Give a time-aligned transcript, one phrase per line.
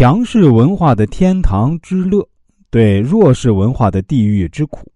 [0.00, 2.26] 强势文化的天堂之乐，
[2.70, 4.90] 对弱势文化的地狱之苦。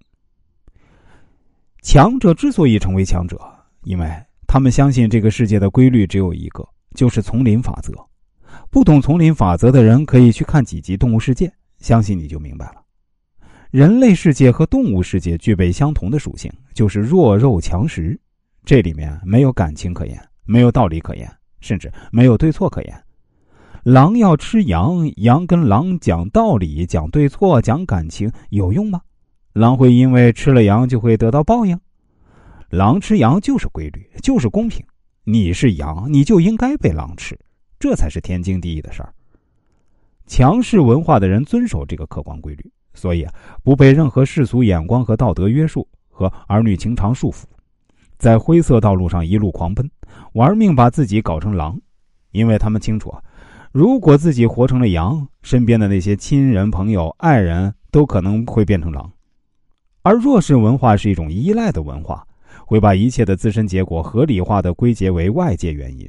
[1.83, 3.39] 强者之所以成为强者，
[3.83, 4.11] 因为
[4.47, 7.93] 他们相信这个世界的规律只有一个，就是丛林法则。
[8.71, 12.83] 不懂丛林法则的人，可以去看几集《动物世界》，相信你就明白了。
[13.71, 18.19] 人类世界和动物世界具备相同的属性，就是弱肉强食。
[18.65, 21.31] 这里面没有感情可言，没有道理可言，
[21.61, 23.04] 甚至没有对错可言。
[23.85, 28.99] 狼要吃羊，羊跟狼讲道理、讲对错、讲感情有用吗？
[29.53, 31.79] 狼会因为吃了羊就会得到报应？
[32.71, 34.83] 狼吃羊就是规律，就是公平。
[35.25, 37.39] 你是羊，你就应该被狼吃，
[37.79, 39.13] 这才是天经地义的事儿。
[40.27, 47.45] 强势文化的人遵守这个客观规律，所以啊，不被任何世俗眼光和道德约束和儿女情长束缚，
[48.17, 49.87] 在灰色道路上一路狂奔，
[50.33, 51.79] 玩命把自己搞成狼，
[52.31, 53.23] 因为他们清楚啊。
[53.75, 59.11] 如果自己活成了羊，身边的那些亲人、朋友、爱人都可能会变成狼。
[60.03, 62.25] 而弱势文化是一种依赖的文化，
[62.67, 66.09] 会把一切的自身结果合理化的归结为外界原因。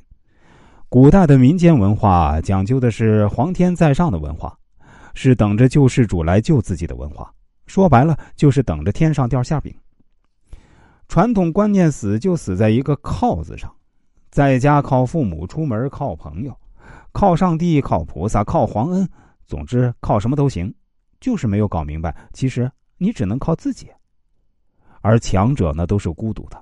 [0.89, 4.56] 古代的民间文化讲究的是皇天在上的文化，
[5.16, 7.34] 是等着救世主来救自己的文化。
[7.66, 9.73] 说白了，就是等着天上掉馅饼。
[11.08, 13.73] 传统观念死就死在一个“靠”字上，
[14.30, 16.56] 在家靠父母，出门靠朋友。
[17.16, 19.08] 靠上帝，靠菩萨，靠皇恩，
[19.47, 20.75] 总之靠什么都行，
[21.21, 23.88] 就是没有搞明白，其实你只能靠自己。
[24.99, 26.61] 而强者呢，都是孤独的，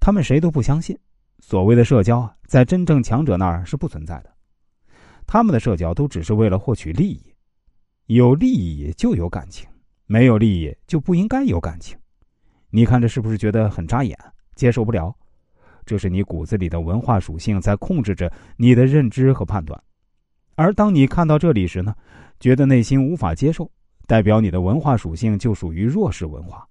[0.00, 0.98] 他们谁都不相信。
[1.40, 4.32] 所谓的社交啊，在真正强者那儿是不存在的，
[5.26, 7.22] 他们的社交都只是为了获取利益。
[8.06, 9.68] 有利益就有感情，
[10.06, 11.98] 没有利益就不应该有感情。
[12.70, 14.18] 你看这是不是觉得很扎眼，
[14.54, 15.14] 接受不了？
[15.84, 19.80] 这是你骨子里的文化属性在控制着你的认知和判断，
[20.54, 21.94] 而当你看到这里时呢，
[22.38, 23.70] 觉得内心无法接受，
[24.06, 26.66] 代表你的文化属性就属于弱势文化。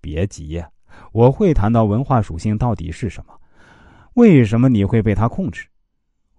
[0.00, 0.68] 别急呀，
[1.12, 3.32] 我会谈到文化属性到底是什么，
[4.14, 5.66] 为什么你会被它控制。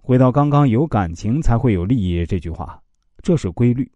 [0.02, 2.81] 回到刚刚有感情才会有利益这句话，
[3.22, 3.92] 这是规律，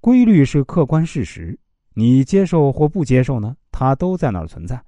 [0.00, 1.58] 规律是客观事实，
[1.94, 4.82] 你接受或不接受呢，它都在那儿存在。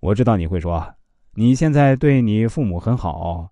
[0.00, 0.94] 我知道你会说，
[1.34, 3.50] 你现在对你父母很好，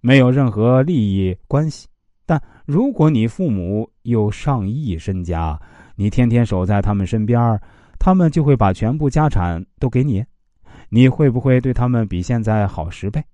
[0.00, 1.88] 没有任何利益关系。
[2.26, 5.60] 但如果你父母有上亿身家，
[5.94, 7.60] 你天天守在他们身边，
[7.98, 10.24] 他们就会把全部家产都给你，
[10.88, 13.24] 你会不会对他们比现在好十倍？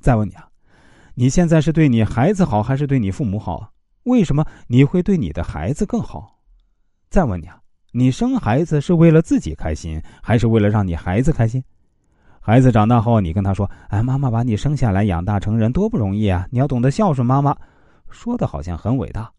[0.00, 0.48] 再问你啊，
[1.14, 3.72] 你现在是对你孩子好，还是对你父母好？
[4.02, 6.40] 为什么你会对你的孩子更好？
[7.08, 7.61] 再问你啊。
[7.94, 11.62] 你生孩子是为了自己开心，还是为了让你孩子开心？
[12.40, 16.48] 孩子长大后，你跟他说：“哎，妈妈把你生下来养大成人多不容易啊！
[16.50, 17.54] 你要懂得孝顺妈妈。”
[18.10, 19.30] 说的好像很伟大，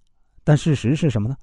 [0.44, 1.36] 但事实是什么呢？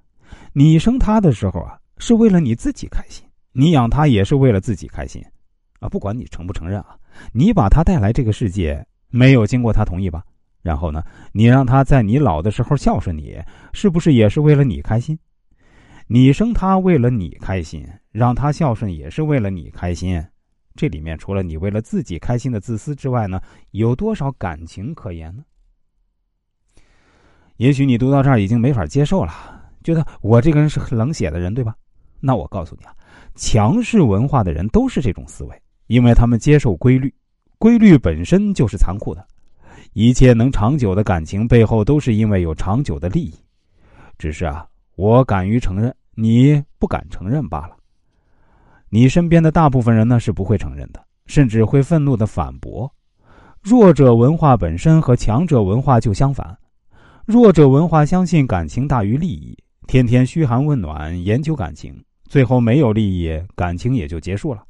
[0.53, 5.21] 你生他的时候啊，是为了你自己开心；你养他也是为了自己开心，
[5.81, 6.97] 啊，不管你承不承认啊，
[7.33, 10.23] 你把他带来这个世界，没有经过他同意吧？
[10.63, 13.37] 然后呢，你让他在你老的时候孝顺你，
[13.73, 15.19] 是不是也是为了你开心？
[16.13, 20.21] 你生他为了你开心，让他孝顺也是为了你开心，
[20.75, 23.41] 这里面除了你为了自己开心的自私之外呢，
[23.71, 25.45] 有多少感情可言呢？
[27.59, 29.33] 也许你读到这儿已经没法接受了，
[29.85, 31.77] 觉得我这个人是很冷血的人，对吧？
[32.19, 32.93] 那我告诉你啊，
[33.37, 37.15] 强势文化的人都是这种思维，因为他们接受规律，
[37.57, 39.25] 规律本身就是残酷的，
[39.93, 43.35] 一切能长久的感情背后都是因为有长久的利益，
[44.19, 44.67] 只是啊，
[44.97, 45.95] 我敢于承认。
[46.21, 47.75] 你不敢承认罢了。
[48.91, 52.93] 你身边的大部分人呢是不会承认的，甚至会愤怒的反驳。
[53.63, 56.55] 弱者文化本身和强者文化就相反。
[57.25, 61.99] 弱者文化相信感情大于利益，天天嘘寒问暖研究感情，
[62.29, 64.63] 最后没有利益，感情也就结束了。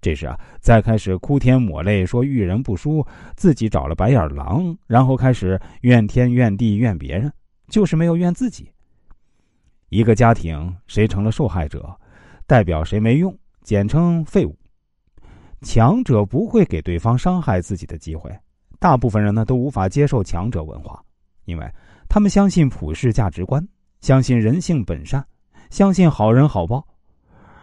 [0.00, 3.04] 这时啊，再开始哭天抹泪说遇人不淑，
[3.36, 7.30] 自己找了白眼狼，然后开始怨天怨地怨别人，
[7.68, 8.70] 就是没有怨自己。
[9.88, 11.96] 一个家庭谁成了受害者，
[12.46, 14.56] 代表谁没用，简称废物。
[15.62, 18.30] 强者不会给对方伤害自己的机会。
[18.78, 21.02] 大部分人呢都无法接受强者文化，
[21.44, 21.66] 因为
[22.08, 23.66] 他们相信普世价值观，
[24.00, 25.24] 相信人性本善，
[25.70, 26.86] 相信好人好报。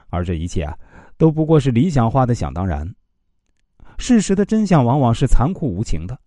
[0.10, 0.78] 而这一切啊，
[1.18, 2.90] 都不过是理想化的想当然。
[4.00, 6.20] 事实的真相往往是残酷无情的，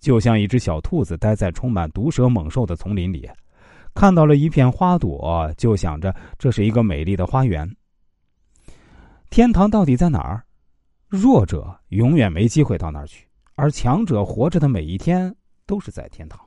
[0.00, 3.28] 就像一只小兔子待在充满毒蛇猛兽的丛林里。
[3.94, 7.68] 看到了一片花朵，就想着这是一个美丽的花园。
[9.30, 10.44] 天堂到底在哪儿？
[11.08, 16.43] 弱者永远没机会到那儿去，而强者活着的每一天都是在天堂。